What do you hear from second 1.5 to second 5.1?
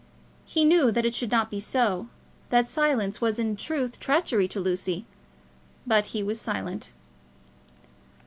be so, that such silence was in truth treachery to Lucy;